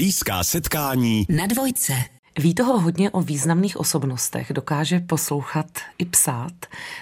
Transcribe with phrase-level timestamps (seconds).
[0.00, 1.92] Blízká setkání na dvojce.
[2.40, 5.66] Ví toho hodně o významných osobnostech, dokáže poslouchat
[5.98, 6.52] i psát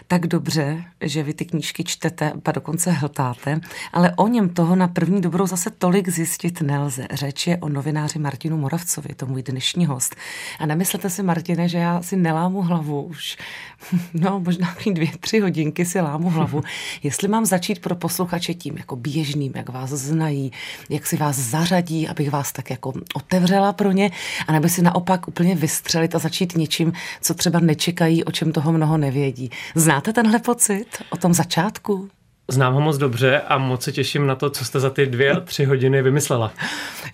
[0.06, 3.60] tak dobře, že vy ty knížky čtete a dokonce hltáte,
[3.92, 7.06] ale o něm toho na první dobrou zase tolik zjistit nelze.
[7.10, 10.16] Řeč je o novináři Martinu Moravcovi, to můj dnešní host.
[10.58, 13.36] A nemyslete si, Martine, že já si nelámu hlavu už,
[14.14, 16.62] no možná dvě, tři hodinky si lámu hlavu,
[17.02, 20.52] jestli mám začít pro posluchače tím jako běžným, jak vás znají,
[20.88, 24.10] jak si vás zařadí, abych vás tak jako otevřela pro ně,
[24.46, 28.98] anebo si naopak úplně vystřelit a začít něčím, co třeba nečekají, o čem toho mnoho
[28.98, 29.50] nevědí.
[29.74, 32.08] Znáte tenhle pocit o tom začátku?
[32.50, 35.32] Znám ho moc dobře a moc se těším na to, co jste za ty dvě
[35.32, 36.52] a tři hodiny vymyslela.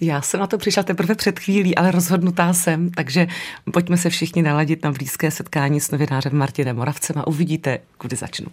[0.00, 3.26] Já jsem na to přišla teprve před chvílí, ale rozhodnutá jsem, takže
[3.72, 8.46] pojďme se všichni naladit na blízké setkání s novinářem Martinem Moravcem a uvidíte, kudy začnu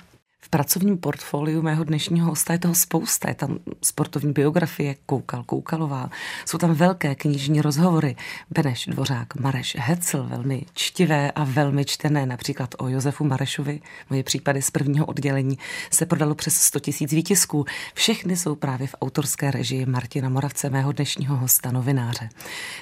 [0.51, 3.29] pracovním portfoliu mého dnešního hosta je toho spousta.
[3.29, 6.09] Je tam sportovní biografie Koukal Koukalová.
[6.45, 8.15] Jsou tam velké knižní rozhovory.
[8.49, 12.25] Beneš Dvořák, Mareš Hecel, velmi čtivé a velmi čtené.
[12.25, 13.81] Například o Josefu Marešovi.
[14.09, 15.57] Moje případy z prvního oddělení
[15.91, 17.65] se prodalo přes 100 tisíc výtisků.
[17.93, 22.29] Všechny jsou právě v autorské režii Martina Moravce, mého dnešního hosta, novináře.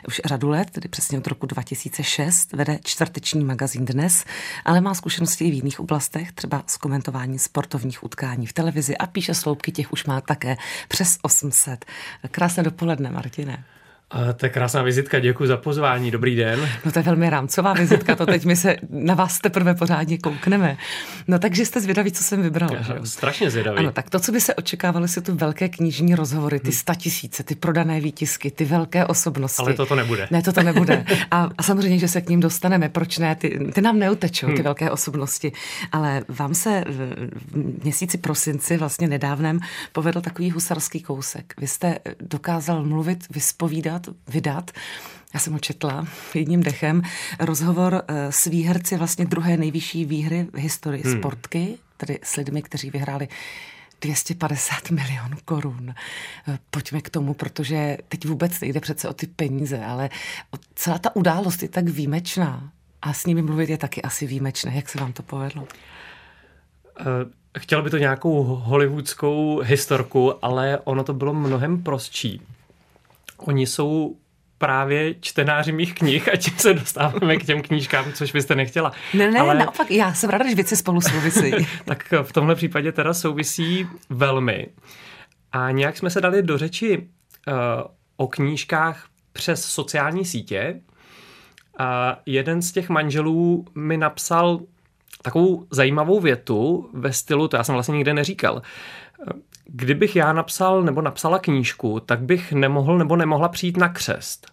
[0.08, 4.26] Už řadu let, tedy přesně od roku 2006, vede čtvrteční magazín Dnes,
[4.66, 9.08] ale má zkušenosti i v jiných oblastech, třeba s komentování sportovních utkání v televizi a
[9.08, 10.58] píše sloupky, těch už má také
[10.88, 11.86] přes 800.
[12.32, 13.64] Krásné dopoledne, Martine.
[14.12, 16.70] A to je krásná vizitka, děkuji za pozvání, dobrý den.
[16.86, 20.78] No to je velmi rámcová vizitka, to teď my se na vás teprve pořádně koukneme.
[21.28, 22.70] No takže jste zvědaví, co jsem vybral.
[22.74, 23.78] Já, strašně zvědavý.
[23.78, 27.44] Ano, tak to, co by se očekávalo, jsou tu velké knižní rozhovory, ty sta tisíce,
[27.44, 29.64] ty prodané výtisky, ty velké osobnosti.
[29.64, 30.28] Ale toto nebude.
[30.32, 31.06] Ne, toto nebude.
[31.32, 34.54] A, a samozřejmě, že se k ním dostaneme, proč ne, ty, ty nám neutečou, ty
[34.54, 34.64] hmm.
[34.64, 35.52] velké osobnosti.
[35.92, 37.16] Ale vám se v
[37.84, 39.60] měsíci prosinci, vlastně nedávném,
[39.92, 41.54] povedl takový husarský kousek.
[41.58, 44.72] Vy jste dokázal mluvit, vyspovídat, vydat, vydat.
[45.34, 47.02] Já jsem ho četla jedním dechem.
[47.40, 51.18] Rozhovor eh, s výherci vlastně druhé nejvyšší výhry v historii hmm.
[51.18, 53.28] sportky, tedy s lidmi, kteří vyhráli
[54.02, 55.94] 250 milionů korun.
[56.48, 60.10] Eh, pojďme k tomu, protože teď vůbec nejde přece o ty peníze, ale
[60.76, 62.72] celá ta událost je tak výjimečná.
[63.02, 64.76] A s nimi mluvit je taky asi výjimečné.
[64.76, 65.68] Jak se vám to povedlo?
[67.00, 72.42] Uh Chtěl by to nějakou hollywoodskou historku, ale ono to bylo mnohem prostší.
[73.40, 74.16] Oni jsou
[74.58, 78.92] právě čtenáři mých knih a tím se dostáváme k těm knížkám, což byste nechtěla.
[79.14, 79.56] Ne, ne, Ale...
[79.56, 81.52] naopak, já jsem ráda, že věci spolu souvisí.
[81.86, 84.68] tak v tomhle případě teda souvisí velmi.
[85.52, 87.04] A nějak jsme se dali do řeči uh,
[88.18, 90.82] o knížkách přes sociální sítě.
[91.78, 94.60] A jeden z těch manželů mi napsal
[95.22, 98.62] takovou zajímavou větu ve stylu, to já jsem vlastně nikde neříkal.
[99.72, 104.52] Kdybych já napsal nebo napsala knížku, tak bych nemohl nebo nemohla přijít na křest.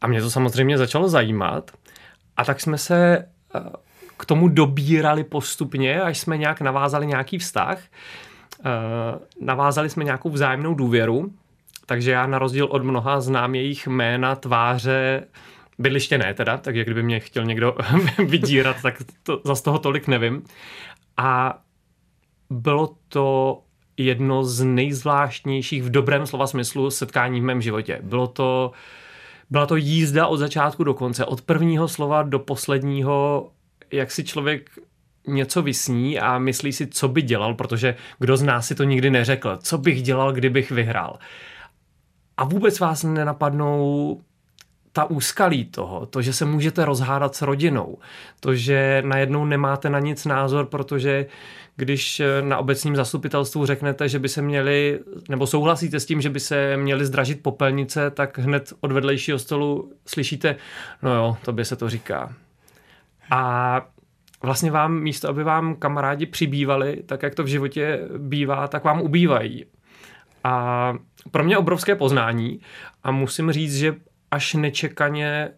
[0.00, 1.70] A mě to samozřejmě začalo zajímat.
[2.36, 3.16] A tak jsme se
[3.54, 3.60] eh,
[4.16, 7.78] k tomu dobírali postupně, až jsme nějak navázali nějaký vztah.
[8.64, 11.32] Eh, navázali jsme nějakou vzájemnou důvěru,
[11.86, 15.26] takže já na rozdíl od mnoha znám jejich jména, tváře,
[15.78, 17.76] bydliště ne teda, takže kdyby mě chtěl někdo
[18.26, 20.42] vydírat, tak to, za toho tolik nevím.
[21.16, 21.58] A
[22.50, 23.58] bylo to
[23.96, 27.98] jedno z nejzvláštnějších v dobrém slova smyslu setkání v mém životě.
[28.02, 28.72] Bylo to,
[29.50, 33.50] byla to jízda od začátku do konce, od prvního slova do posledního,
[33.92, 34.70] jak si člověk
[35.26, 39.10] něco vysní a myslí si, co by dělal, protože kdo z nás si to nikdy
[39.10, 41.18] neřekl, co bych dělal, kdybych vyhrál.
[42.36, 44.20] A vůbec vás nenapadnou
[44.92, 47.98] ta úskalí toho, to, že se můžete rozhádat s rodinou,
[48.40, 51.26] to, že najednou nemáte na nic názor, protože
[51.76, 56.30] když eh, na obecním zastupitelstvu řeknete, že by se měli, nebo souhlasíte s tím, že
[56.30, 60.56] by se měli zdražit popelnice, tak hned od vedlejšího stolu slyšíte,
[61.02, 62.34] no jo, to by se to říká.
[63.30, 63.82] A
[64.42, 69.00] vlastně vám místo, aby vám kamarádi přibývali, tak jak to v životě bývá, tak vám
[69.00, 69.64] ubývají.
[70.44, 70.94] A
[71.30, 72.60] pro mě obrovské poznání
[73.02, 73.94] a musím říct, že
[74.32, 75.50] až nečekaně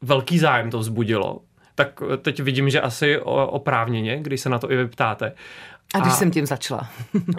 [0.00, 1.40] velký zájem to vzbudilo.
[1.74, 5.32] Tak teď vidím, že asi oprávněně, když se na to i vyptáte.
[5.94, 6.90] A když a, jsem tím začala.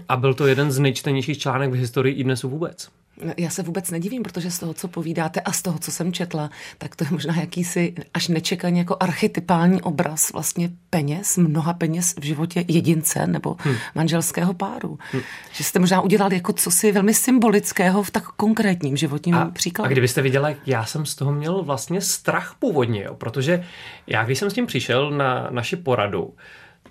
[0.09, 2.89] a byl to jeden z nejčtenějších článek v historii i dnes vůbec.
[3.37, 6.49] Já se vůbec nedivím, protože z toho, co povídáte a z toho, co jsem četla,
[6.77, 12.23] tak to je možná jakýsi až nečekaný jako archetypální obraz vlastně peněz, mnoha peněz v
[12.23, 13.75] životě jedince nebo hmm.
[13.95, 14.99] manželského páru.
[15.11, 15.21] Hmm.
[15.51, 19.87] Že jste možná udělali jako cosi velmi symbolického v tak konkrétním životním a, příkladu.
[19.87, 23.65] A kdybyste viděla, já jsem z toho měl vlastně strach původně, jo, protože
[24.07, 26.33] já, když jsem s tím přišel na naši poradu,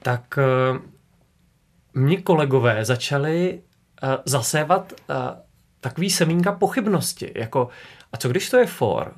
[0.02, 0.38] tak
[0.72, 0.78] uh,
[1.94, 3.60] mní kolegové začali
[4.02, 5.16] uh, zasévat uh,
[5.82, 7.69] takový semínka pochybnosti, jako
[8.12, 9.12] a co když to je for?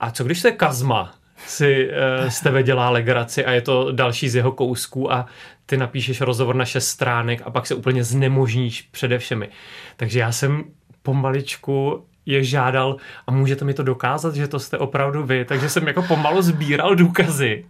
[0.00, 1.14] A co když to je kazma?
[1.46, 5.26] si uh, z tebe dělá legraci a je to další z jeho kousků a
[5.66, 9.48] ty napíšeš rozhovor na šest stránek a pak se úplně znemožníš přede všemi.
[9.96, 10.64] Takže já jsem
[11.02, 12.96] pomaličku je žádal
[13.26, 15.44] a můžete mi to dokázat, že to jste opravdu vy.
[15.44, 17.66] Takže jsem jako pomalu sbíral důkazy.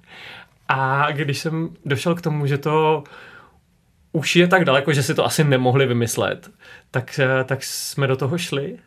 [0.68, 3.04] A když jsem došel k tomu, že to
[4.12, 6.50] už je tak daleko, že si to asi nemohli vymyslet,
[6.90, 8.78] tak, eh, tak jsme do toho šli.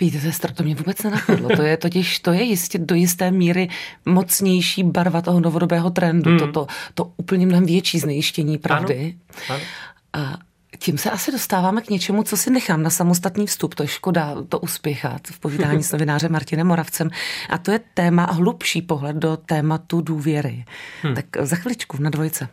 [0.00, 1.48] Víte, sestro, to mě vůbec nenapadlo.
[1.56, 3.68] To je totiž, to je jistě do jisté míry
[4.04, 6.30] mocnější barva toho novodobého trendu.
[6.30, 6.38] Hmm.
[6.38, 9.16] To, to, to úplně mnohem větší znejištění pravdy.
[9.48, 9.60] Ano.
[9.60, 9.64] Ano.
[10.12, 10.38] A
[10.78, 13.74] tím se asi dostáváme k něčemu, co si nechám na samostatný vstup.
[13.74, 17.10] To je škoda to uspěchat v povídání s novinářem Martinem Moravcem.
[17.50, 20.64] A to je téma, hlubší pohled do tématu důvěry.
[21.02, 21.14] Hmm.
[21.14, 22.48] Tak za chviličku na dvojce.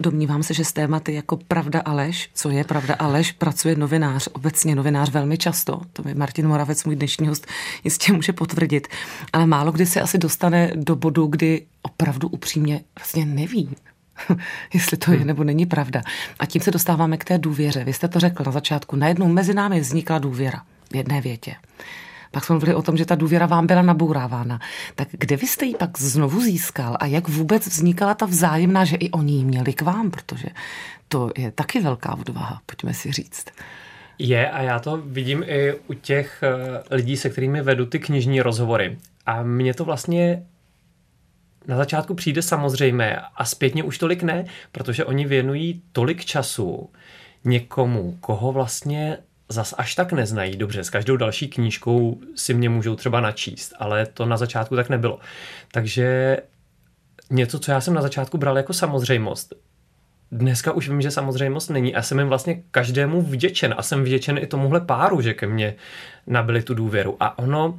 [0.00, 3.76] Domnívám se, že s tématy jako pravda a lež, co je pravda a lež, pracuje
[3.76, 5.80] novinář, obecně novinář velmi často.
[5.92, 7.46] To mi Martin Moravec, můj dnešní host,
[7.84, 8.88] jistě může potvrdit.
[9.32, 13.76] Ale málo kdy se asi dostane do bodu, kdy opravdu upřímně vlastně neví,
[14.74, 15.26] jestli to je hmm.
[15.26, 16.02] nebo není pravda.
[16.38, 17.84] A tím se dostáváme k té důvěře.
[17.84, 18.96] Vy jste to řekl na začátku.
[18.96, 20.62] Najednou mezi námi vznikla důvěra
[20.92, 21.54] v jedné větě.
[22.30, 24.60] Pak jsme mluvili o tom, že ta důvěra vám byla nabourávána.
[24.94, 28.96] Tak kde vy jste ji pak znovu získal a jak vůbec vznikala ta vzájemná, že
[28.96, 30.48] i oni ji měli k vám, protože
[31.08, 33.44] to je taky velká odvaha, pojďme si říct.
[34.18, 38.40] Je a já to vidím i u těch eh, lidí, se kterými vedu ty knižní
[38.40, 38.98] rozhovory.
[39.26, 40.42] A mně to vlastně
[41.66, 46.90] na začátku přijde samozřejmé a zpětně už tolik ne, protože oni věnují tolik času
[47.44, 49.18] někomu, koho vlastně
[49.50, 50.56] zas až tak neznají.
[50.56, 54.88] Dobře, s každou další knížkou si mě můžou třeba načíst, ale to na začátku tak
[54.88, 55.18] nebylo.
[55.72, 56.36] Takže
[57.30, 59.54] něco, co já jsem na začátku bral jako samozřejmost,
[60.32, 64.38] dneska už vím, že samozřejmost není a jsem jim vlastně každému vděčen a jsem vděčen
[64.38, 65.74] i tomuhle páru, že ke mně
[66.26, 67.16] nabili tu důvěru.
[67.20, 67.78] A ono,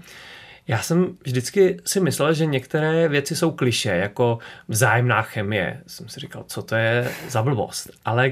[0.68, 5.82] já jsem vždycky si myslel, že některé věci jsou kliše, jako vzájemná chemie.
[5.88, 7.90] Jsem si říkal, co to je za blbost.
[8.06, 8.32] Ale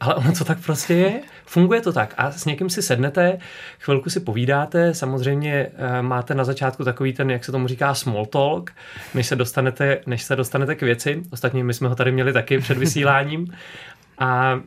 [0.00, 1.20] ale ono to tak prostě je.
[1.46, 2.14] Funguje to tak.
[2.16, 3.38] A s někým si sednete,
[3.78, 8.26] chvilku si povídáte, samozřejmě eh, máte na začátku takový ten, jak se tomu říká, small
[8.26, 8.70] talk,
[9.14, 11.22] než se dostanete, než se dostanete k věci.
[11.30, 13.54] Ostatně my jsme ho tady měli taky před vysíláním.
[14.18, 14.60] A,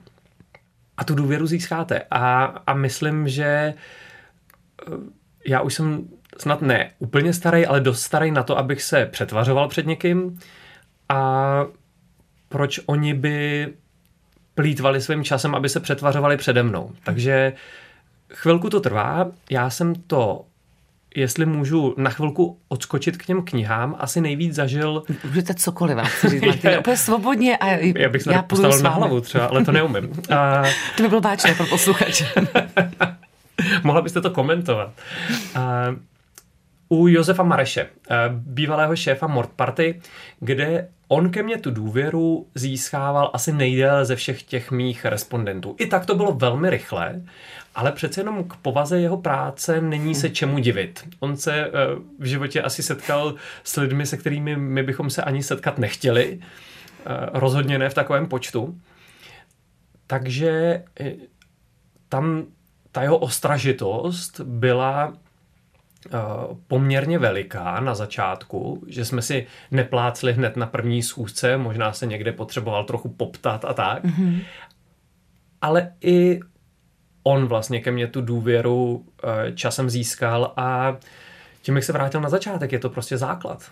[0.98, 2.02] a tu důvěru získáte.
[2.12, 3.74] A, a myslím, že eh,
[5.48, 9.68] já už jsem snad ne úplně starý, ale dost starý na to, abych se přetvařoval
[9.68, 10.40] před někým.
[11.10, 11.66] A
[12.50, 13.68] proč oni by
[14.60, 16.92] plítvali svým časem, aby se přetvařovali přede mnou.
[17.04, 17.54] Takže
[18.34, 19.28] chvilku to trvá.
[19.50, 20.46] Já jsem to
[21.16, 25.04] jestli můžu na chvilku odskočit k těm knihám, asi nejvíc zažil...
[25.28, 27.68] Můžete cokoliv vám chci říct, Martin, úplně svobodně a
[27.98, 30.10] já bych se já postavil na hlavu třeba, ale to neumím.
[30.36, 30.64] A...
[30.98, 32.26] To by bylo báčné pro posluchače.
[33.84, 34.92] Mohla byste to komentovat.
[35.56, 35.86] A
[36.90, 37.90] u Josefa Mareše,
[38.30, 40.02] bývalého šéfa Mort Party,
[40.40, 45.76] kde On ke mně tu důvěru získával asi nejdéle ze všech těch mých respondentů.
[45.80, 47.22] I tak to bylo velmi rychle,
[47.76, 51.08] ale přece jenom k povaze jeho práce není se čemu divit.
[51.20, 51.72] On se eh,
[52.20, 56.40] v životě asi setkal s lidmi, se kterými my bychom se ani setkat nechtěli.
[56.42, 58.80] Eh, rozhodně ne v takovém počtu.
[60.08, 61.12] Takže eh,
[62.10, 62.46] tam
[62.92, 65.29] ta jeho ostražitost byla Eh,
[66.68, 72.32] poměrně veliká na začátku, že jsme si neplácli hned na první schůzce, možná se někde
[72.32, 74.04] potřeboval trochu poptat a tak.
[74.04, 74.42] Mm-hmm.
[75.62, 76.40] Ale i
[77.24, 80.98] on vlastně ke mně tu důvěru eh, časem získal a
[81.62, 83.72] tím, jak se vrátil na začátek, je to prostě základ.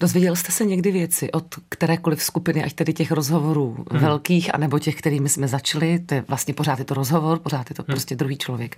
[0.00, 4.00] Dozvěděl jste se někdy věci od kterékoliv skupiny, ať tedy těch rozhovorů hmm.
[4.00, 7.76] velkých, anebo těch, kterými jsme začali, to je vlastně pořád je to rozhovor, pořád je
[7.76, 7.94] to hmm.
[7.94, 8.76] prostě druhý člověk.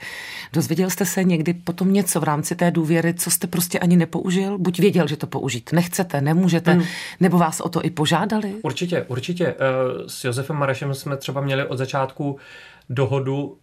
[0.53, 4.59] Dozvěděl jste se někdy potom něco v rámci té důvěry, co jste prostě ani nepoužil?
[4.59, 6.85] Buď věděl, že to použít nechcete, nemůžete, hmm.
[7.21, 8.55] nebo vás o to i požádali?
[8.63, 9.47] Určitě, určitě.
[9.47, 9.55] Eh,
[10.07, 12.39] s Josefem Marešem jsme třeba měli od začátku
[12.91, 13.57] dohodu,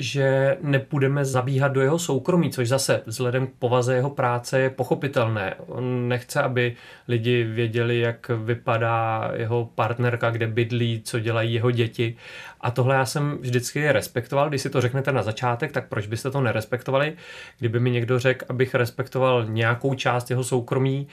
[0.00, 5.54] že nepůjdeme zabíhat do jeho soukromí, což zase vzhledem k povaze jeho práce je pochopitelné.
[5.66, 6.74] On nechce, aby
[7.08, 12.16] lidi věděli, jak vypadá jeho partnerka, kde bydlí, co dělají jeho děti.
[12.60, 14.48] A tohle já jsem vždycky respektoval.
[14.48, 17.16] Když si to řeknete na začátek, tak proč byste to nerespektovali?
[17.58, 21.08] Kdyby mi někdo řekl, abych respektoval nějakou část jeho soukromí,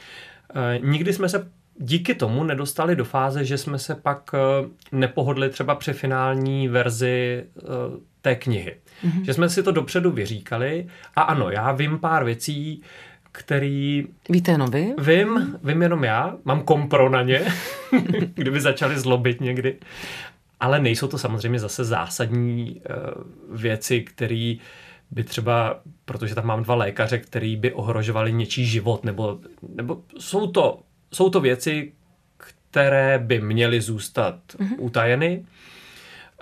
[0.55, 5.49] eh, nikdy jsme se díky tomu nedostali do fáze, že jsme se pak eh, nepohodli
[5.49, 7.61] třeba při finální verzi eh,
[8.25, 8.75] té knihy.
[9.03, 9.21] Mm-hmm.
[9.21, 12.81] Že jsme si to dopředu vyříkali a ano, já vím pár věcí,
[13.31, 14.07] který...
[14.29, 14.93] Víte jenom vy?
[14.97, 17.41] Vím, vím jenom já, mám kompro na ně,
[18.33, 19.77] kdyby začali zlobit někdy.
[20.59, 24.55] ale nejsou to samozřejmě zase zásadní uh, věci, které
[25.11, 29.39] by třeba, protože tam mám dva lékaře, který by ohrožovali něčí život, nebo,
[29.75, 30.79] nebo jsou, to,
[31.13, 31.91] jsou to věci,
[32.37, 34.75] které by měly zůstat mm-hmm.
[34.79, 35.45] utajeny.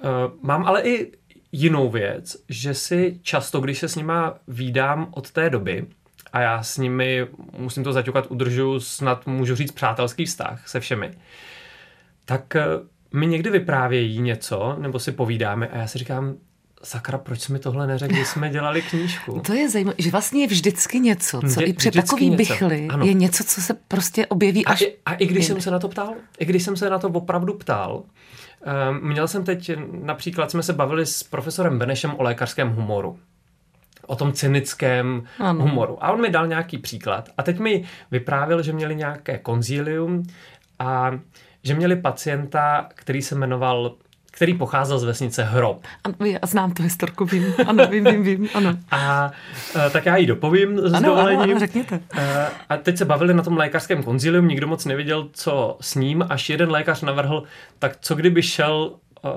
[0.03, 0.09] Uh,
[0.41, 1.11] mám ale i
[1.55, 5.85] jinou věc, že si často, když se s nima výdám od té doby,
[6.33, 11.11] a já s nimi, musím to zaťukat, udržu snad můžu říct přátelský vztah se všemi,
[12.25, 12.65] tak eh,
[13.13, 16.35] mi někdy vyprávějí něco, nebo si povídáme a já si říkám,
[16.83, 19.39] sakra, proč jsi mi tohle neřekl, když jsme dělali knížku?
[19.45, 22.37] To je zajímavé, že vlastně je vždycky něco, co Vždy, i před takový něco.
[22.37, 23.05] bychly ano.
[23.05, 24.81] je něco, co se prostě objeví až...
[24.81, 26.99] A i, a i když jsem se na to ptal, i když jsem se na
[26.99, 28.03] to opravdu ptal,
[29.01, 33.19] měl jsem teď, například jsme se bavili s profesorem Benešem o lékařském humoru
[34.07, 35.63] o tom cynickém ano.
[35.63, 36.03] humoru.
[36.03, 37.29] A on mi dal nějaký příklad.
[37.37, 40.23] A teď mi vyprávěl, že měli nějaké konzílium
[40.79, 41.11] a
[41.63, 43.95] že měli pacienta, který se jmenoval
[44.35, 45.83] který pocházel z vesnice Hrob.
[46.03, 47.53] Ano, já znám tu historku, vím.
[47.67, 48.77] Ano, vím, vím, vím, ano.
[48.91, 49.31] A, a
[49.91, 51.41] tak já ji dopovím s ano, dovolením.
[51.41, 51.99] Ano, ano, řekněte.
[52.11, 56.25] A, a teď se bavili na tom lékařském konzilium, nikdo moc nevěděl, co s ním,
[56.29, 57.43] až jeden lékař navrhl,
[57.79, 58.93] tak co kdyby šel,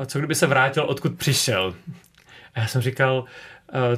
[0.06, 1.74] co kdyby se vrátil, odkud přišel.
[2.54, 3.24] A já jsem říkal,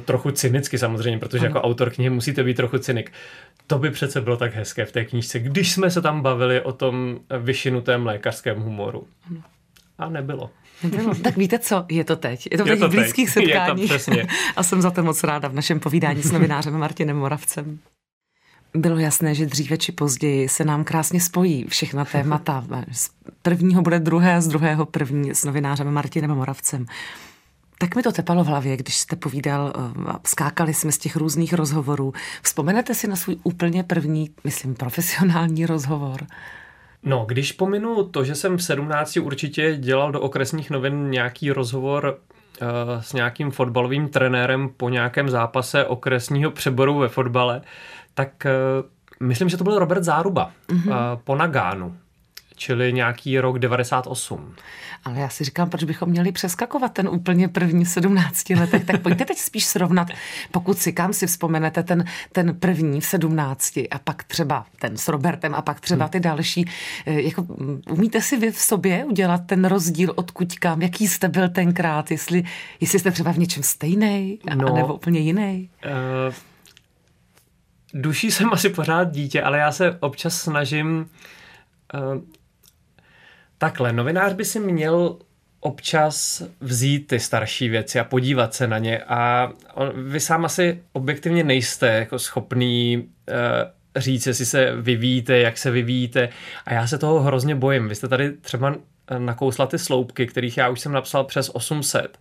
[0.05, 1.47] trochu cynicky samozřejmě, protože ano.
[1.47, 3.11] jako autor knihy musíte být trochu cynik.
[3.67, 6.71] To by přece bylo tak hezké v té knížce, když jsme se tam bavili o
[6.71, 9.07] tom vyšinutém lékařském humoru.
[9.29, 9.41] Ano.
[9.97, 10.49] A nebylo.
[10.83, 11.15] Nebylo.
[11.15, 12.47] Tak víte co, je to teď.
[12.51, 13.81] Je to v těch blízkých setkáních.
[13.81, 14.27] Je to přesně.
[14.55, 17.79] A jsem za to moc ráda v našem povídání s novinářem Martinem Moravcem.
[18.73, 22.65] Bylo jasné, že dříve či později se nám krásně spojí všechna témata.
[22.91, 23.09] Z
[23.41, 26.85] prvního bude druhé, z druhého první s novinářem Martinem Moravcem.
[27.77, 31.53] Tak mi to tepalo v hlavě, když jste povídal, eh, skákali jsme z těch různých
[31.53, 32.13] rozhovorů.
[32.41, 36.27] Vzpomenete si na svůj úplně první, myslím, profesionální rozhovor?
[37.03, 42.19] No, když pominu to, že jsem v 17 určitě dělal do okresních novin nějaký rozhovor
[42.61, 42.67] uh,
[43.01, 47.61] s nějakým fotbalovým trenérem po nějakém zápase okresního přeboru ve fotbale,
[48.13, 51.19] tak uh, myslím, že to byl Robert Záruba mm-hmm.
[51.23, 51.97] po Nagánu
[52.59, 54.55] čili nějaký rok 98.
[55.05, 59.25] Ale já si říkám, proč bychom měli přeskakovat ten úplně první 17 letech, tak pojďte
[59.25, 60.07] teď spíš srovnat,
[60.51, 65.07] pokud si kam si vzpomenete ten, ten první v 17 a pak třeba ten s
[65.07, 66.11] Robertem a pak třeba hmm.
[66.11, 66.65] ty další.
[67.05, 71.27] Eh, jako, mm, umíte si vy v sobě udělat ten rozdíl odkud kam, jaký jste
[71.27, 72.43] byl tenkrát, jestli,
[72.79, 75.69] jestli jste třeba v něčem stejný, no, nebo úplně jiný?
[75.85, 76.33] Uh,
[77.93, 81.09] duší jsem asi pořád dítě, ale já se občas snažím
[81.93, 82.21] uh,
[83.61, 85.17] Takhle, novinář by si měl
[85.59, 90.83] občas vzít ty starší věci a podívat se na ně a on, vy sám asi
[90.93, 93.33] objektivně nejste jako schopný uh,
[93.95, 96.29] říct, jestli se vyvíjíte, jak se vyvíjíte
[96.65, 97.89] a já se toho hrozně bojím.
[97.89, 98.75] Vy jste tady třeba
[99.17, 102.17] nakousla ty sloupky, kterých já už jsem napsal přes 800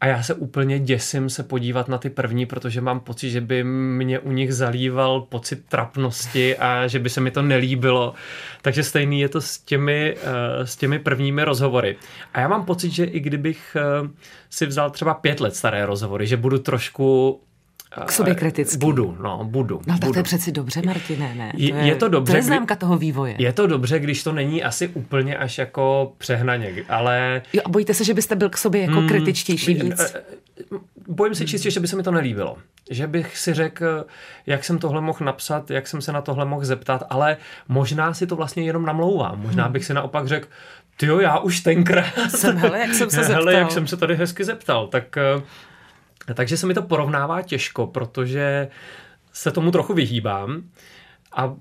[0.00, 3.64] a já se úplně děsím se podívat na ty první, protože mám pocit, že by
[3.64, 8.14] mě u nich zalíval pocit trapnosti a že by se mi to nelíbilo.
[8.62, 11.96] Takže stejný je to s těmi, eh, s těmi prvními rozhovory.
[12.34, 14.08] A já mám pocit, že i kdybych eh,
[14.50, 17.40] si vzal třeba pět let staré rozhovory, že budu trošku
[18.06, 18.78] k sobě kritický.
[18.78, 19.80] Budu, no, budu.
[19.86, 20.12] No tak budu.
[20.12, 21.52] to je přeci dobře, Martine, ne?
[21.52, 22.32] To je, je to dobře.
[22.32, 23.34] To je známka toho vývoje.
[23.38, 27.42] Je to dobře, když to není asi úplně až jako přehnaně, ale...
[27.52, 30.00] Jo, a bojíte se, že byste byl k sobě jako hmm, kritičtější víc?
[30.14, 30.22] Eh,
[31.08, 32.56] bojím se čistě, že by se mi to nelíbilo.
[32.90, 34.06] Že bych si řekl,
[34.46, 37.36] jak jsem tohle mohl napsat, jak jsem se na tohle mohl zeptat, ale
[37.68, 39.40] možná si to vlastně jenom namlouvám.
[39.40, 39.72] Možná hmm.
[39.72, 40.48] bych si naopak řekl,
[40.96, 42.04] ty jo, já už tenkrát...
[42.28, 43.34] Jsem, hele, jak jsem se zeptal.
[43.34, 44.86] Hele, jak jsem se tady hezky zeptal.
[44.86, 45.42] Tak eh,
[46.34, 48.68] takže se mi to porovnává těžko, protože
[49.32, 50.62] se tomu trochu vyhýbám
[51.32, 51.54] a uh,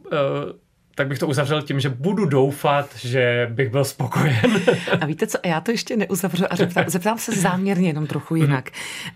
[0.95, 4.61] tak bych to uzavřel tím, že budu doufat, že bych byl spokojen.
[5.01, 8.69] A víte co, já to ještě neuzavřu a zeptám, zeptám se záměrně jenom trochu jinak.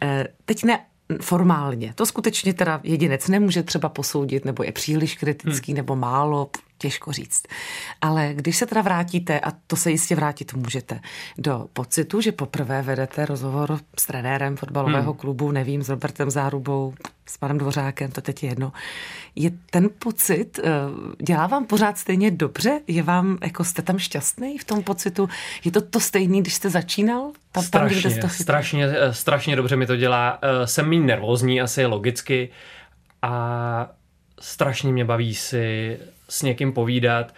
[0.03, 0.09] Uh,
[0.45, 0.79] teď ne
[1.21, 1.93] formálně.
[1.95, 5.77] To skutečně teda jedinec nemůže třeba posoudit, nebo je příliš kritický, hmm.
[5.77, 6.49] nebo málo,
[6.81, 7.43] těžko říct.
[8.01, 10.99] Ale když se teda vrátíte, a to se jistě vrátit můžete,
[11.37, 15.19] do pocitu, že poprvé vedete rozhovor s trenérem fotbalového hmm.
[15.19, 16.93] klubu, nevím, s Robertem Zárubou,
[17.25, 18.71] s panem Dvořákem, to teď je jedno.
[19.35, 20.69] Je ten pocit, eh,
[21.23, 22.79] dělá vám pořád stejně dobře?
[22.87, 25.29] Je vám, jako jste tam šťastný v tom pocitu?
[25.65, 27.31] Je to to stejný, když jste začínal?
[27.51, 30.39] Tam, strašně, tam, jste strašně, eh, strašně dobře mi to dělá.
[30.41, 32.49] Eh, jsem méně nervózní asi logicky
[33.21, 33.91] a
[34.39, 35.97] strašně mě baví si
[36.31, 37.33] s někým povídat,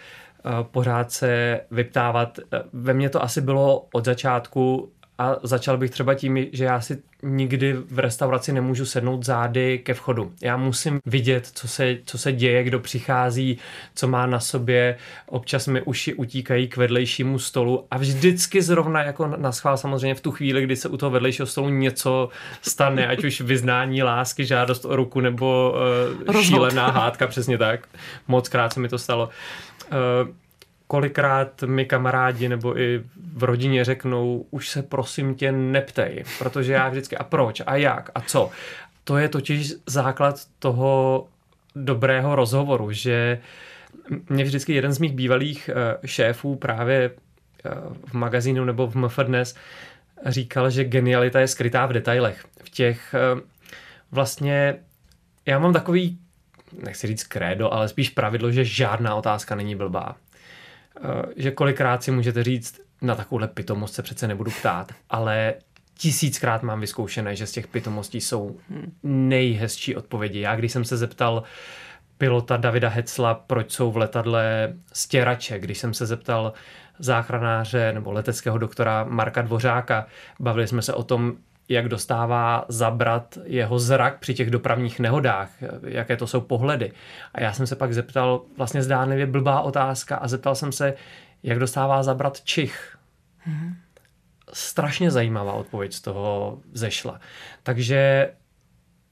[0.62, 2.38] pořád se vyptávat.
[2.72, 7.02] Ve mně to asi bylo od začátku a začal bych třeba tím, že já si
[7.22, 10.32] nikdy v restauraci nemůžu sednout zády ke vchodu.
[10.42, 13.58] Já musím vidět, co se, co se děje, kdo přichází,
[13.94, 14.96] co má na sobě.
[15.26, 20.20] Občas mi uši utíkají k vedlejšímu stolu a vždycky zrovna jako na schvál samozřejmě v
[20.20, 22.28] tu chvíli, kdy se u toho vedlejšího stolu něco
[22.62, 25.74] stane, ať už vyznání lásky, žádost o ruku nebo
[26.28, 27.88] uh, šílená hádka, přesně tak.
[28.28, 29.28] Moc krát se mi to stalo.
[30.24, 30.28] Uh,
[30.86, 33.02] kolikrát mi kamarádi nebo i
[33.36, 38.10] v rodině řeknou, už se prosím tě neptej, protože já vždycky, a proč, a jak,
[38.14, 38.50] a co.
[39.04, 41.26] To je totiž základ toho
[41.76, 43.40] dobrého rozhovoru, že
[44.28, 47.70] mě vždycky jeden z mých bývalých eh, šéfů právě eh,
[48.06, 49.54] v magazínu nebo v MF Dnes
[50.26, 52.44] říkal, že genialita je skrytá v detailech.
[52.64, 53.40] V těch eh,
[54.12, 54.76] vlastně,
[55.46, 56.18] já mám takový,
[56.82, 60.16] nechci říct krédo, ale spíš pravidlo, že žádná otázka není blbá.
[61.04, 65.54] Eh, že kolikrát si můžete říct, na takovouhle pitomost se přece nebudu ptát, ale
[65.98, 68.56] tisíckrát mám vyzkoušené, že z těch pitomostí jsou
[69.02, 70.40] nejhezčí odpovědi.
[70.40, 71.42] Já když jsem se zeptal
[72.18, 76.52] pilota Davida Hecla, proč jsou v letadle stěrače, když jsem se zeptal
[76.98, 80.06] záchranáře nebo leteckého doktora Marka Dvořáka,
[80.40, 81.36] bavili jsme se o tom,
[81.68, 85.50] jak dostává zabrat jeho zrak při těch dopravních nehodách,
[85.86, 86.92] jaké to jsou pohledy.
[87.34, 90.94] A já jsem se pak zeptal, vlastně zdánlivě blbá otázka, a zeptal jsem se,
[91.42, 92.96] jak dostává zabrat čich.
[93.48, 93.74] Mm-hmm.
[94.52, 97.20] Strašně zajímavá odpověď z toho zešla.
[97.62, 98.30] Takže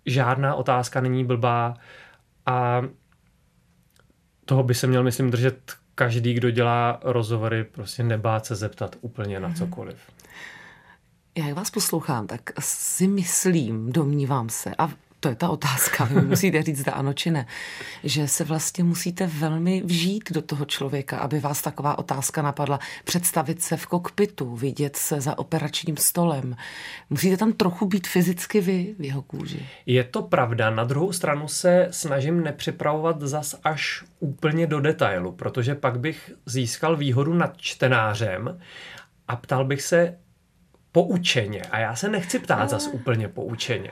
[0.06, 1.74] žádná otázka není blbá
[2.46, 2.82] a
[4.44, 9.40] toho by se měl, myslím, držet každý, kdo dělá rozhovory, prostě nebát se zeptat úplně
[9.40, 9.58] na mm-hmm.
[9.58, 9.96] cokoliv.
[11.36, 16.20] Já jak vás poslouchám, tak si myslím, domnívám se, a to je ta otázka, vy
[16.20, 17.46] musíte říct zda ano či ne,
[18.04, 22.80] že se vlastně musíte velmi vžít do toho člověka, aby vás taková otázka napadla.
[23.04, 26.56] Představit se v kokpitu, vidět se za operačním stolem.
[27.10, 29.66] Musíte tam trochu být fyzicky vy v jeho kůži.
[29.86, 30.70] Je to pravda.
[30.70, 36.96] Na druhou stranu se snažím nepřipravovat zas až úplně do detailu, protože pak bych získal
[36.96, 38.60] výhodu nad čtenářem
[39.28, 40.18] a ptal bych se,
[40.92, 41.62] poučeně.
[41.62, 43.90] A já se nechci ptát zas úplně poučeně.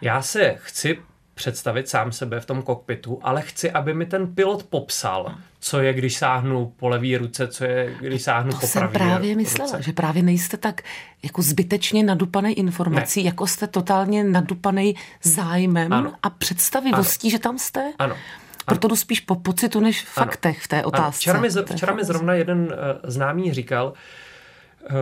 [0.00, 0.98] Já se chci
[1.34, 5.92] představit sám sebe v tom kokpitu, ale chci, aby mi ten pilot popsal, co je,
[5.92, 9.34] když sáhnu po levý ruce, co je, když sáhnu to po jsem právě ruce.
[9.34, 10.82] myslela, že právě nejste tak
[11.22, 13.26] jako zbytečně nadupaný informací, ne.
[13.26, 16.12] jako jste totálně nadupaný zájmem ano.
[16.22, 17.30] a představivostí, ano.
[17.30, 17.92] že tam jste.
[17.98, 18.16] Ano.
[18.66, 20.24] Proto jdu spíš po pocitu než v ano.
[20.26, 21.30] faktech v té otázce.
[21.30, 21.40] Ano.
[21.40, 22.68] Včera mi, včera mi zrovna jeden uh,
[23.04, 23.92] známý říkal,
[24.90, 24.96] uh,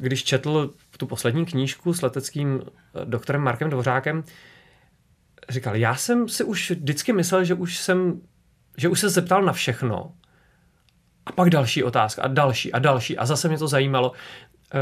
[0.00, 4.24] když četl tu poslední knížku s leteckým eh, doktorem Markem Dvořákem,
[5.48, 8.20] říkal, já jsem si už vždycky myslel, že už jsem,
[8.76, 10.12] že už se zeptal na všechno.
[11.26, 14.12] A pak další otázka a další a další a zase mě to zajímalo.
[14.74, 14.78] Eh,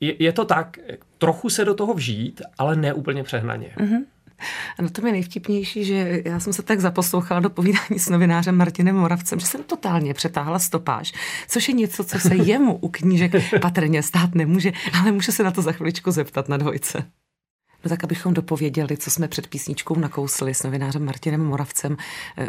[0.00, 0.78] je, je to tak,
[1.18, 3.74] trochu se do toho vžít, ale ne úplně přehnaně.
[3.78, 4.04] Mm-hmm.
[4.78, 8.56] A na tom je nejvtipnější, že já jsem se tak zaposlouchala do povídání s novinářem
[8.56, 11.12] Martinem Moravcem, že jsem totálně přetáhla stopáž,
[11.48, 15.50] což je něco, co se jemu u knížek patrně stát nemůže, ale může se na
[15.50, 17.04] to za chviličku zeptat na dvojce.
[17.84, 21.96] No tak abychom dopověděli, co jsme před písničkou nakousli s novinářem Martinem Moravcem.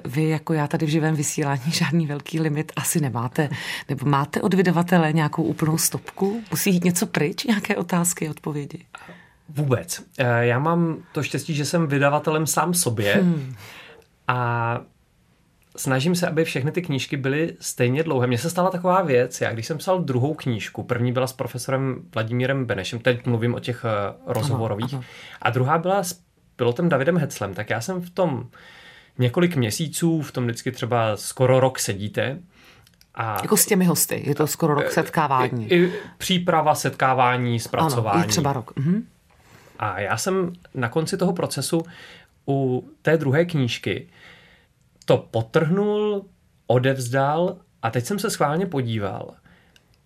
[0.06, 3.50] Vy jako já tady v živém vysílání žádný velký limit asi nemáte.
[3.90, 6.42] Nebo máte od vydavatele nějakou úplnou stopku?
[6.52, 8.86] Musí jít něco pryč, nějaké otázky, odpovědi?
[9.54, 10.04] Vůbec.
[10.18, 13.56] Eh, já mám to štěstí, že jsem vydavatelem sám sobě hmm.
[14.28, 14.82] a
[15.76, 18.28] snažím se, aby všechny ty knížky byly stejně dlouhé.
[18.28, 22.02] Mně se stala taková věc, já když jsem psal druhou knížku, první byla s profesorem
[22.14, 24.96] Vladimírem Benešem, teď mluvím o těch eh, rozhovorových,
[25.42, 26.20] a druhá byla s
[26.56, 28.50] pilotem Davidem Heclem, tak já jsem v tom
[29.18, 32.40] několik měsíců, v tom vždycky třeba skoro rok sedíte,
[33.16, 35.72] a jako s těmi hosty, je to skoro rok eh, setkávání.
[35.72, 38.22] I, i příprava, setkávání, zpracování.
[38.22, 38.74] Ano, třeba rok.
[38.76, 39.04] Mhm.
[39.84, 41.84] A já jsem na konci toho procesu
[42.48, 44.08] u té druhé knížky
[45.06, 46.26] to potrhnul,
[46.68, 49.34] odevzdal a teď jsem se schválně podíval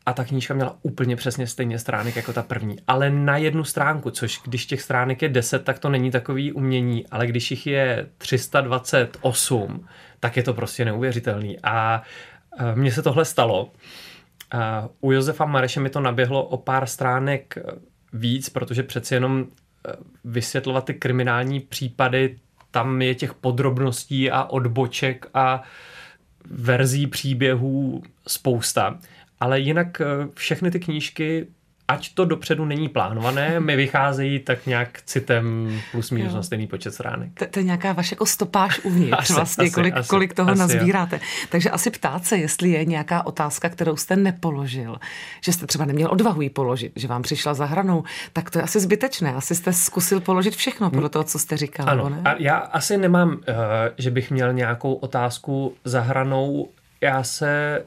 [0.05, 4.11] a ta knížka měla úplně přesně stejně stránek jako ta první, ale na jednu stránku,
[4.11, 8.09] což když těch stránek je 10, tak to není takový umění, ale když jich je
[8.17, 9.87] 328,
[10.19, 11.59] tak je to prostě neuvěřitelný.
[11.63, 12.01] A
[12.75, 13.71] mně se tohle stalo.
[15.01, 17.57] U Josefa Mareše mi to naběhlo o pár stránek
[18.13, 19.45] víc, protože přeci jenom
[20.23, 22.37] vysvětlovat ty kriminální případy,
[22.71, 25.63] tam je těch podrobností a odboček a
[26.45, 28.99] verzí příběhů spousta.
[29.39, 31.47] Ale jinak eh, všechny ty knížky
[31.87, 36.93] ať to dopředu není plánované, mi vycházejí tak nějak citem plus minus na stejný počet
[36.93, 37.29] stránek.
[37.33, 40.51] To, to je nějaká vaše jako stopáž uvnitř, asi, vlastně, asi, kolik, asi, kolik toho
[40.51, 41.15] asi, nazbíráte.
[41.15, 41.21] Jo.
[41.49, 44.97] Takže asi ptát se, jestli je nějaká otázka, kterou jste nepoložil,
[45.41, 48.63] že jste třeba neměl odvahu ji položit, že vám přišla za hranou, tak to je
[48.63, 49.33] asi zbytečné.
[49.33, 51.89] Asi jste zkusil položit všechno podle toho, co jste říkal.
[51.89, 52.21] Ano, ne?
[52.25, 53.35] a já asi nemám, uh,
[53.97, 56.69] že bych měl nějakou otázku za hranou.
[57.01, 57.83] Já se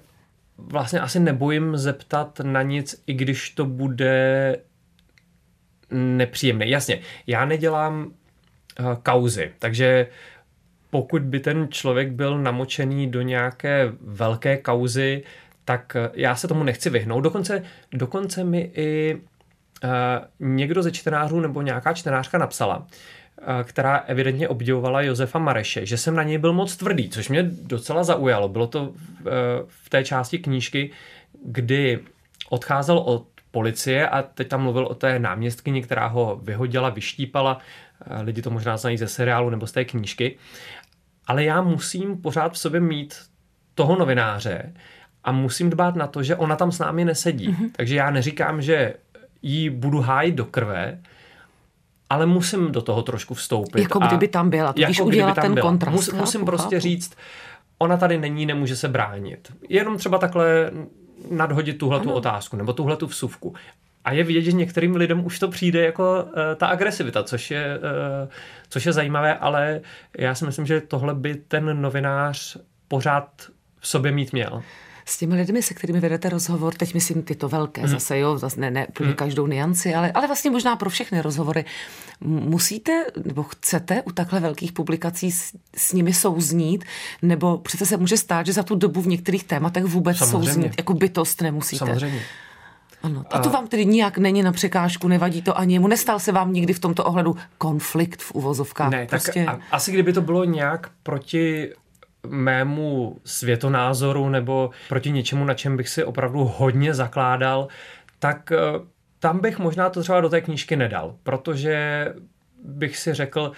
[0.67, 4.57] vlastně asi nebojím zeptat na nic, i když to bude
[5.91, 6.69] nepříjemné.
[6.69, 10.07] Jasně, já nedělám uh, kauzy, takže
[10.91, 15.23] pokud by ten člověk byl namočený do nějaké velké kauzy,
[15.65, 17.21] tak eh, já se tomu nechci vyhnout.
[17.21, 19.15] Dokonce, dokonce mi i
[19.85, 19.91] uh,
[20.41, 22.87] někdo ze čtenářů nebo nějaká čtenářka napsala,
[23.63, 28.05] která evidentně obdivovala Josefa Mareše, že jsem na něj byl moc tvrdý, což mě docela
[28.05, 28.49] zaujalo.
[28.49, 28.93] Bylo to
[29.67, 30.91] v té části knížky,
[31.45, 31.99] kdy
[32.51, 37.59] odcházel od policie a teď tam mluvil o té náměstkyni, která ho vyhodila, vyštípala.
[38.23, 40.39] Lidi to možná znají ze seriálu nebo z té knížky.
[41.27, 43.15] Ale já musím pořád v sobě mít
[43.75, 44.73] toho novináře
[45.25, 47.49] a musím dbát na to, že ona tam s námi nesedí.
[47.49, 47.71] Mm-hmm.
[47.77, 48.95] Takže já neříkám, že
[49.43, 51.01] jí budu hájit do krve,
[52.11, 53.83] ale musím do toho trošku vstoupit.
[53.83, 55.67] Jako kdyby tam byla, když jako udělat ten byla.
[55.69, 55.97] kontrast.
[55.97, 56.83] Mus, musím chápu, prostě chápu.
[56.83, 57.17] říct,
[57.79, 59.53] ona tady není, nemůže se bránit.
[59.69, 60.71] Jenom třeba takhle
[61.31, 63.55] nadhodit tuhle tu otázku nebo tuhle tu vsuvku.
[64.05, 67.79] A je vidět, že některým lidem už to přijde jako uh, ta agresivita, což je,
[67.79, 68.31] uh,
[68.69, 69.81] což je zajímavé, ale
[70.19, 72.57] já si myslím, že tohle by ten novinář
[72.89, 73.29] pořád
[73.81, 74.63] v sobě mít měl
[75.11, 77.89] s těmi lidmi, se kterými vedete rozhovor, teď myslím tyto velké, mm.
[77.89, 79.15] zase jo, zase ne, ne mm.
[79.15, 81.65] každou nianci, ale, ale vlastně možná pro všechny rozhovory,
[82.21, 86.85] musíte nebo chcete u takhle velkých publikací s, s nimi souznít,
[87.23, 90.53] nebo přece se může stát, že za tu dobu v některých tématech vůbec Samozřejmě.
[90.53, 91.87] souznít, jako bytost nemusíte.
[91.87, 92.23] Samozřejmě.
[93.03, 93.25] Ano.
[93.31, 95.89] A to vám tedy nijak není na překážku, nevadí to ani jemu.
[95.89, 98.91] Nestal se vám nikdy v tomto ohledu konflikt v uvozovkách?
[98.91, 99.45] Ne, prostě...
[99.45, 101.73] tak a, asi kdyby to bylo nějak proti
[102.27, 107.69] mému světonázoru nebo proti něčemu, na čem bych si opravdu hodně zakládal,
[108.19, 108.59] tak eh,
[109.19, 112.07] tam bych možná to třeba do té knížky nedal, protože
[112.65, 113.53] bych si řekl,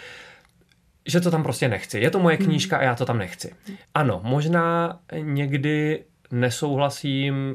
[1.06, 1.98] že to tam prostě nechci.
[1.98, 2.46] Je to moje hmm.
[2.46, 3.54] knížka a já to tam nechci.
[3.94, 7.54] Ano, možná někdy nesouhlasím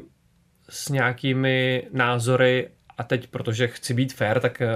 [0.68, 4.68] s nějakými názory a teď, protože chci být fair, tak eh,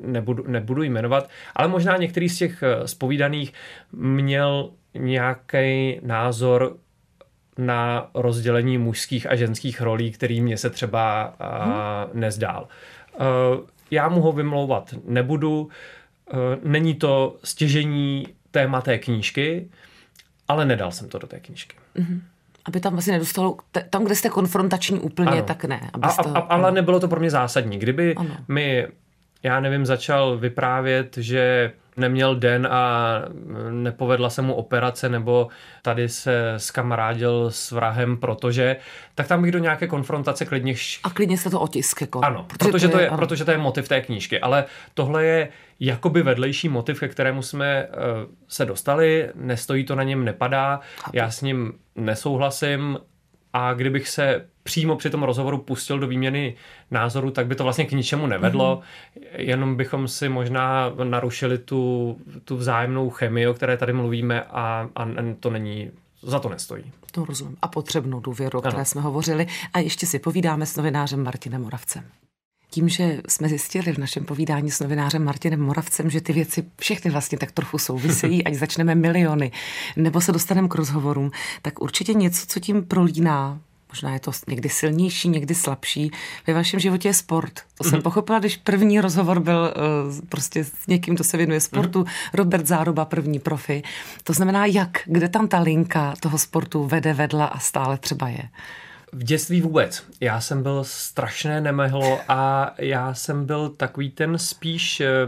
[0.00, 6.76] nebudu, nebudu jmenovat, ale možná některý z těch spovídaných eh, měl nějaký názor
[7.58, 12.20] na rozdělení mužských a ženských rolí, který mě se třeba hmm.
[12.20, 12.68] nezdál.
[13.90, 15.68] Já mu ho vymlouvat nebudu,
[16.62, 19.68] není to stěžení téma té knížky,
[20.48, 21.76] ale nedal jsem to do té knížky.
[21.96, 22.22] Hmm
[22.68, 23.56] aby tam asi nedostalo,
[23.90, 25.42] tam, kde jste konfrontační úplně, ano.
[25.42, 25.90] tak ne.
[26.02, 27.78] A, a, a, ale nebylo to pro mě zásadní.
[27.78, 28.36] Kdyby ano.
[28.48, 28.86] mi,
[29.42, 33.12] já nevím, začal vyprávět, že neměl den a
[33.70, 35.48] nepovedla se mu operace nebo
[35.82, 38.76] tady se skamarádil s vrahem, protože,
[39.14, 40.72] tak tam bych do nějaké konfrontace klidně...
[40.72, 41.00] Š...
[41.02, 42.00] A klidně se to otisk.
[42.00, 43.18] Jako, ano, protože, protože, to je, ano.
[43.18, 45.48] protože to je motiv té knížky, ale tohle je
[45.80, 47.94] jakoby vedlejší motiv, ke kterému jsme uh,
[48.48, 51.16] se dostali, nestojí to na něm, nepadá, Chápu.
[51.16, 52.98] já s ním nesouhlasím
[53.52, 56.54] a kdybych se přímo při tom rozhovoru pustil do výměny
[56.90, 59.24] názoru, tak by to vlastně k ničemu nevedlo, mm-hmm.
[59.36, 65.08] jenom bychom si možná narušili tu, tu vzájemnou chemii, o které tady mluvíme a, a
[65.40, 65.90] to není,
[66.22, 66.92] za to nestojí.
[67.12, 67.56] To rozumím.
[67.62, 68.84] A potřebnou důvěru, o které ano.
[68.84, 69.46] jsme hovořili.
[69.72, 72.04] A ještě si povídáme s novinářem Martinem Moravcem.
[72.70, 77.10] Tím, že jsme zjistili v našem povídání s novinářem Martinem Moravcem, že ty věci všechny
[77.10, 79.52] vlastně tak trochu souvisejí, ať začneme miliony,
[79.96, 81.30] nebo se dostaneme k rozhovorům,
[81.62, 86.10] tak určitě něco, co tím prolíná možná je to někdy silnější, někdy slabší.
[86.46, 87.52] Ve vašem životě je sport.
[87.54, 87.88] To mm-hmm.
[87.88, 88.02] jsem mhm.
[88.02, 89.74] pochopila, když první rozhovor byl
[90.10, 92.30] uh, prostě s někým, kdo se věnuje sportu, mm-hmm.
[92.34, 93.82] Robert Záruba, první profi.
[94.24, 98.48] To znamená, jak, kde tam ta linka toho sportu vede, vedla a stále třeba je?
[99.12, 100.04] V dětství vůbec.
[100.20, 105.26] Já jsem byl strašné nemehlo a já jsem byl takový ten spíš eh,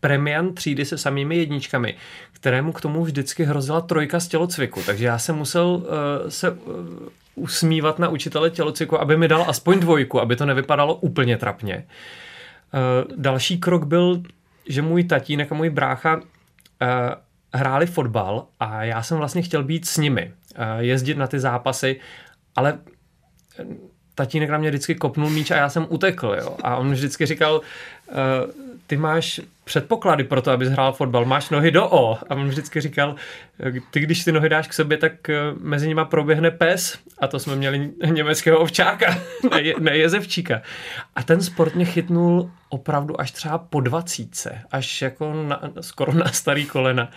[0.00, 1.96] premiant třídy se samými jedničkami,
[2.32, 4.82] kterému k tomu vždycky hrozila trojka z tělocviku.
[4.86, 5.84] Takže já jsem musel uh,
[6.28, 6.56] se uh,
[7.34, 11.86] usmívat na učitele tělocviku, aby mi dal aspoň dvojku, aby to nevypadalo úplně trapně.
[13.06, 14.22] Uh, další krok byl,
[14.68, 16.22] že můj tatínek a můj brácha uh,
[17.54, 22.00] hráli fotbal a já jsem vlastně chtěl být s nimi, uh, jezdit na ty zápasy,
[22.56, 22.78] ale
[24.14, 26.36] tatínek na mě vždycky kopnul míč a já jsem utekl.
[26.40, 26.56] Jo?
[26.62, 27.60] A on vždycky říkal,
[28.08, 28.14] uh,
[28.86, 31.24] ty máš předpoklady pro to, abys hrál fotbal.
[31.24, 32.18] Máš nohy do O.
[32.28, 33.14] A on vždycky říkal,
[33.90, 36.98] ty když ty nohy dáš k sobě, tak eh, mezi nimi proběhne pes.
[37.18, 39.18] A to jsme měli německého ovčáka,
[39.50, 40.62] ne, ne jezevčíka.
[41.16, 46.28] A ten sport mě chytnul opravdu až třeba po dvacítce, až jako na, skoro na
[46.28, 47.10] starý kolena.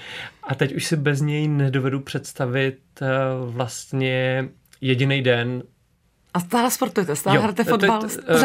[0.44, 3.08] A teď už si bez něj nedovedu představit eh,
[3.46, 4.46] vlastně
[4.82, 5.64] jediný den
[6.34, 8.02] a stále sportujete, stále hrajete fotbal?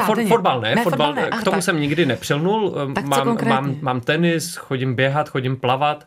[0.07, 1.31] For, fotbal ne, ne, fotbal, ne.
[1.31, 1.63] k tomu tak.
[1.63, 2.75] jsem nikdy nepřilnul.
[2.95, 6.07] Tak mám, mám, mám tenis, chodím běhat, chodím plavat.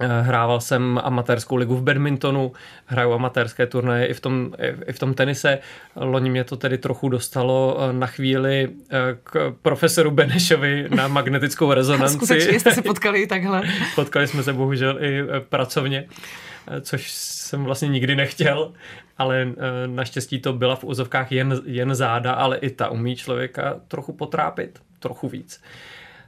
[0.00, 2.52] Eh, hrával jsem amatérskou ligu v badmintonu,
[2.86, 4.52] hraju amatérské turnaje i v, tom,
[4.86, 5.58] i v tom tenise.
[5.96, 11.72] Loni mě to tedy trochu dostalo eh, na chvíli eh, k profesoru Benešovi na magnetickou
[11.74, 12.16] rezonanci.
[12.16, 13.62] Skutečně jste se potkali i takhle.
[13.94, 16.08] Potkali jsme se bohužel i pracovně,
[16.80, 18.72] což jsem vlastně nikdy nechtěl,
[19.18, 19.48] ale
[19.86, 24.78] naštěstí to byla v úzovkách jen, jen záda, ale i ta umí člověka trochu potrápit,
[24.98, 25.62] trochu víc.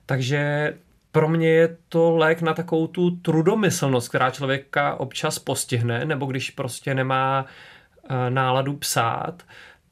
[0.06, 0.72] Takže
[1.12, 6.50] pro mě je to lék na takovou tu trudomyslnost, která člověka občas postihne, nebo když
[6.50, 9.42] prostě nemá eh, náladu psát,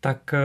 [0.00, 0.38] tak eh,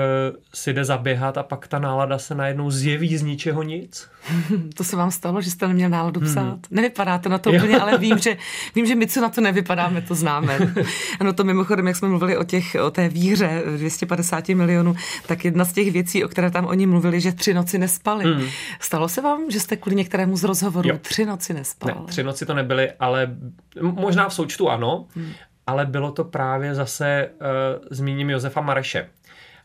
[0.53, 4.09] si jde zaběhat a pak ta nálada se najednou zjeví z ničeho nic.
[4.75, 6.29] To se vám stalo, že jste neměl náladu hmm.
[6.29, 6.43] psát?
[6.43, 6.61] Hmm.
[6.71, 8.37] Nevypadá to na to úplně, ale vím, že,
[8.75, 10.59] vím, že my, co na to nevypadáme, to známe.
[11.19, 14.95] Ano, to mimochodem, jak jsme mluvili o, těch, o té výhře 250 milionů,
[15.27, 18.25] tak jedna z těch věcí, o které tam oni mluvili, že tři noci nespali.
[18.25, 18.47] Hmm.
[18.79, 20.97] Stalo se vám, že jste kvůli některému z rozhovorů jo.
[21.01, 21.95] tři noci nespal?
[21.95, 23.35] Ne, tři noci to nebyly, ale
[23.81, 25.31] možná v součtu ano, hmm.
[25.67, 29.09] ale bylo to právě zase, uh, zmíním Josefa Mareše,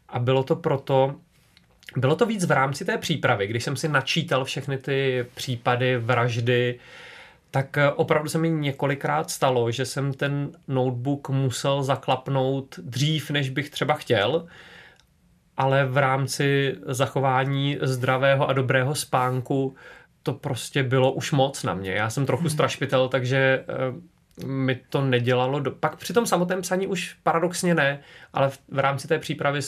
[0.08, 1.14] a bylo to proto,
[1.96, 6.78] bylo to víc v rámci té přípravy, když jsem si načítal všechny ty případy, vraždy,
[7.50, 13.50] tak eh, opravdu se mi několikrát stalo, že jsem ten notebook musel zaklapnout dřív, než
[13.50, 14.46] bych třeba chtěl,
[15.56, 19.74] ale v rámci zachování zdravého a dobrého spánku
[20.22, 21.92] to prostě bylo už moc na mě.
[21.92, 22.50] Já jsem trochu hmm.
[22.50, 25.60] strašpitel, takže eh, mi to nedělalo.
[25.60, 25.70] Do...
[25.70, 28.00] Pak při tom samotném psaní už paradoxně ne,
[28.32, 29.62] ale v, v rámci té přípravy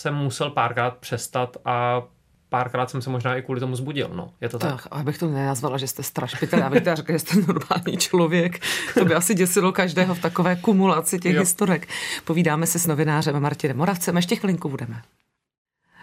[0.00, 2.02] jsem musel párkrát přestat a
[2.48, 4.34] párkrát jsem se možná i kvůli tomu zbudil, no.
[4.40, 4.82] Je to tak?
[4.82, 8.58] tak abych to nenazvala, že jste strašpitel, abych teda řekla, že jste normální člověk.
[8.94, 11.40] To by asi děsilo každého v takové kumulaci těch jo.
[11.40, 11.88] historek.
[12.24, 15.02] Povídáme se s novinářem Martinem Moravcem, ještě chvilinku budeme.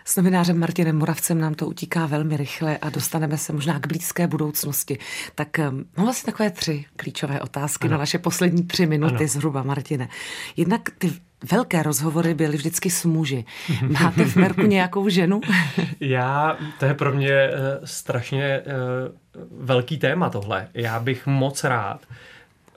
[0.06, 4.28] S novinářem Martinem Moravcem nám to utíká velmi rychle a dostaneme se možná k blízké
[4.28, 4.98] budoucnosti.
[5.36, 7.92] Tak mám vlastně takové tři klíčové otázky ano.
[7.92, 9.28] na naše poslední tři minuty ano.
[9.28, 10.10] zhruba, Martine.
[10.58, 11.14] Jednak ty
[11.52, 13.46] velké rozhovory byly vždycky s muži.
[13.82, 15.42] Máte v Merku nějakou ženu?
[16.00, 20.68] Já, to je pro mě uh, strašně uh, velký téma tohle.
[20.74, 22.06] Já bych moc rád.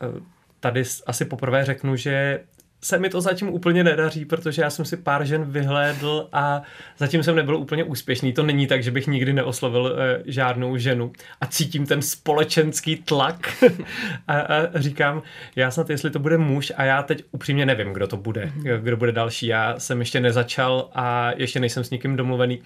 [0.02, 0.20] Uh,
[0.60, 2.40] tady asi poprvé řeknu, že
[2.82, 6.62] se mi to zatím úplně nedaří, protože já jsem si pár žen vyhlédl a
[6.98, 8.32] zatím jsem nebyl úplně úspěšný.
[8.32, 13.64] To není tak, že bych nikdy neoslovil e, žádnou ženu a cítím ten společenský tlak
[14.28, 15.22] a, a říkám,
[15.56, 18.80] já snad jestli to bude muž a já teď upřímně nevím, kdo to bude, mm-hmm.
[18.80, 19.46] kdo bude další.
[19.46, 22.62] Já jsem ještě nezačal a ještě nejsem s nikým domluvený.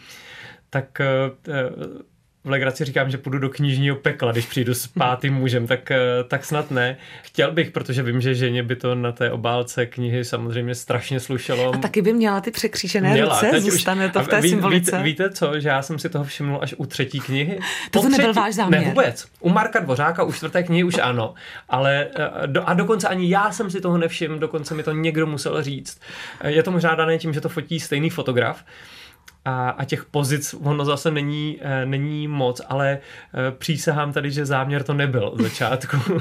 [0.71, 1.07] Tak e,
[2.45, 5.99] v legraci říkám, že půjdu do knižního pekla, když přijdu s pátým mužem, tak, eh,
[6.29, 6.97] tak snad ne.
[7.23, 11.75] Chtěl bych, protože vím, že ženě by to na té obálce knihy samozřejmě strašně slušelo.
[11.75, 14.91] A taky by měla ty překřížené měla, ruce, zůstane už, to v té ví, symbolice.
[14.91, 17.59] Víte, víte co, že já jsem si toho všiml až u třetí knihy.
[17.91, 18.81] To, to nebyl váš záměr.
[18.81, 19.27] Ne, vůbec.
[19.41, 21.35] U Marka Dvořáka u čtvrté knihy už ano,
[21.69, 25.27] ale eh, do, a dokonce ani já jsem si toho nevšiml, dokonce mi to někdo
[25.27, 26.01] musel říct.
[26.41, 28.65] Eh, je to možná dané tím, že to fotí stejný fotograf,
[29.45, 32.99] a, a těch pozic ono zase není, e, není moc, ale e,
[33.51, 35.97] přísahám tady, že záměr to nebyl od začátku.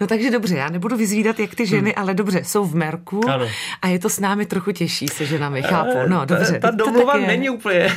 [0.00, 2.02] no takže dobře, já nebudu vyzvídat, jak ty ženy, hmm.
[2.02, 3.46] ale dobře, jsou v Merku ano.
[3.82, 5.98] a je to s námi trochu těžší se ženami, chápu.
[6.06, 6.58] No dobře.
[6.58, 7.92] Ta, ta domluva není úplně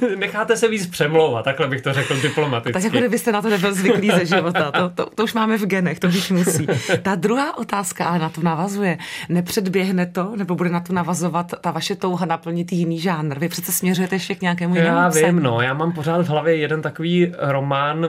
[0.16, 2.72] necháte se víc přemlouvat, takhle bych to řekl diplomaticky.
[2.72, 5.66] Tak jako kdybyste na to nebyl zvyklý ze života, to, to, to už máme v
[5.66, 6.66] genech, to už musí.
[7.02, 8.98] Ta druhá otázka ale na to navazuje.
[9.28, 13.38] Nepředběhne to, nebo bude na to navazovat ta vaše touha naplnit jiný žánr?
[13.38, 16.56] Vy přece směřujete ještě k nějakému jinému Já vím, no, já mám pořád v hlavě
[16.56, 18.08] jeden takový román,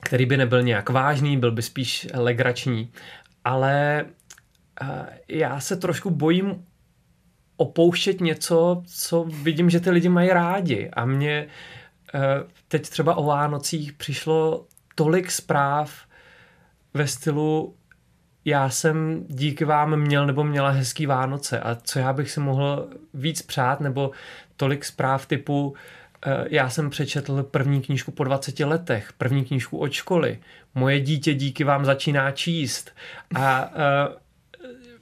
[0.00, 2.90] který by nebyl nějak vážný, byl by spíš legrační,
[3.44, 4.04] ale
[4.82, 4.88] uh,
[5.28, 6.64] já se trošku bojím
[7.56, 10.90] opouštět něco, co vidím, že ty lidi mají rádi.
[10.92, 11.46] A mě
[12.14, 12.20] eh,
[12.68, 15.92] teď třeba o Vánocích přišlo tolik zpráv
[16.94, 17.74] ve stylu
[18.44, 22.88] já jsem díky vám měl nebo měla hezký Vánoce a co já bych si mohl
[23.14, 24.10] víc přát, nebo
[24.56, 25.74] tolik zpráv typu
[26.26, 30.38] eh, já jsem přečetl první knížku po 20 letech, první knížku od školy,
[30.74, 32.90] moje dítě díky vám začíná číst
[33.34, 34.23] a uh,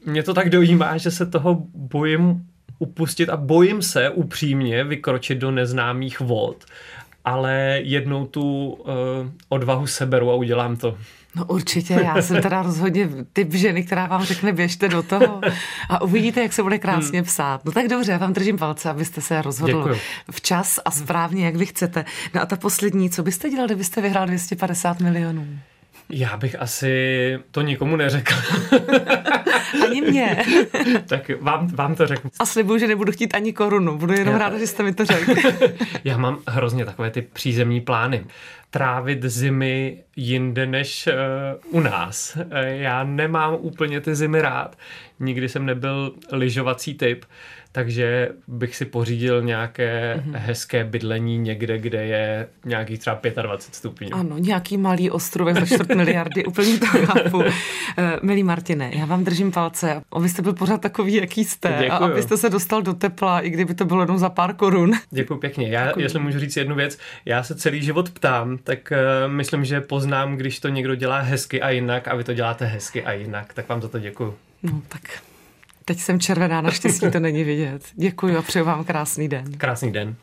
[0.07, 2.47] mě to tak dojímá, že se toho bojím
[2.79, 6.65] upustit a bojím se upřímně vykročit do neznámých vod
[7.25, 8.89] ale jednou tu uh,
[9.49, 10.99] odvahu seberu a udělám to.
[11.37, 15.41] No určitě, já jsem teda rozhodně typ ženy, která vám řekne běžte do toho
[15.89, 17.27] a uvidíte, jak se bude krásně hmm.
[17.27, 17.65] psát.
[17.65, 19.97] No tak dobře, já vám držím palce, abyste se rozhodl Děkuju.
[20.31, 22.05] včas a správně, jak vy chcete.
[22.35, 25.47] No a ta poslední, co byste dělal, kdybyste vyhrál 250 milionů?
[26.11, 28.35] Já bych asi to nikomu neřekl.
[29.85, 30.45] ani mě.
[31.07, 32.31] tak vám, vám to řeknu.
[32.41, 33.99] A slibuju, že nebudu chtít ani korunu.
[33.99, 34.39] Budu jenom Já...
[34.39, 35.35] ráda, že jste mi to řekl.
[36.05, 38.27] Já mám hrozně takové ty přízemní plány.
[38.71, 42.39] Trávit zimy jinde než uh, u nás.
[42.63, 44.77] Já nemám úplně ty zimy rád.
[45.21, 47.25] Nikdy jsem nebyl lyžovací typ
[47.73, 50.37] takže bych si pořídil nějaké mm-hmm.
[50.37, 54.09] hezké bydlení někde, kde je nějaký třeba 25 stupňů.
[54.13, 57.39] Ano, nějaký malý ostrovek za čtvrt miliardy, úplně to chápu.
[57.39, 57.45] Uh,
[58.23, 61.93] milý Martine, já vám držím palce, abyste byl pořád takový, jaký jste Děkuju.
[61.93, 64.93] a abyste se dostal do tepla, i kdyby to bylo jenom za pár korun.
[65.11, 65.69] Děkuji pěkně.
[65.69, 66.01] Já, Děkuji.
[66.01, 70.37] jestli můžu říct jednu věc, já se celý život ptám, tak uh, myslím, že poznám,
[70.37, 73.69] když to někdo dělá hezky a jinak a vy to děláte hezky a jinak, tak
[73.69, 74.35] vám za to děkuju.
[74.63, 75.03] No tak
[75.85, 77.83] Teď jsem červená, naštěstí to není vidět.
[77.95, 79.53] Děkuji a přeju vám krásný den.
[79.59, 80.17] Krásný den.